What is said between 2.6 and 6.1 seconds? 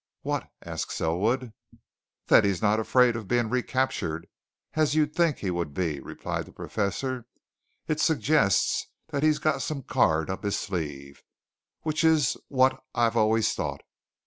afraid of being recaptured as you'd think he would be,"